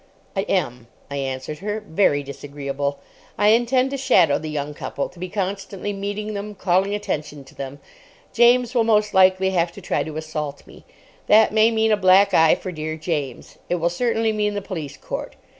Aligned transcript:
"I 0.35 0.47
am," 0.49 0.87
I 1.11 1.17
answered 1.17 1.59
her. 1.59 1.79
"Very 1.79 2.23
disagreeable. 2.23 2.97
I 3.37 3.49
intend 3.49 3.91
to 3.91 3.97
shadow 3.97 4.39
the 4.39 4.49
young 4.49 4.73
couple, 4.73 5.07
to 5.09 5.19
be 5.19 5.29
constantly 5.29 5.93
meeting 5.93 6.33
them, 6.33 6.55
calling 6.55 6.95
attention 6.95 7.43
to 7.43 7.53
them. 7.53 7.77
James 8.33 8.73
will 8.73 8.83
most 8.83 9.13
likely 9.13 9.51
have 9.51 9.71
to 9.73 9.79
try 9.79 10.01
to 10.03 10.17
assault 10.17 10.65
me. 10.65 10.85
That 11.27 11.53
may 11.53 11.69
mean 11.69 11.91
a 11.91 11.97
black 11.97 12.33
eye 12.33 12.55
for 12.55 12.71
dear 12.71 12.95
James. 12.97 13.59
It 13.69 13.75
will 13.75 13.91
certainly 13.91 14.33
mean 14.33 14.55
the 14.55 14.61
police 14.63 14.97
court. 14.97 15.35